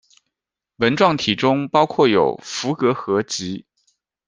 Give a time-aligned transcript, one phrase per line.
[0.77, 3.67] 纹状体中包括有伏隔核及。